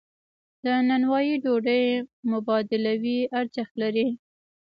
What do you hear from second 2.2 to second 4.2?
مبادلوي ارزښت لري.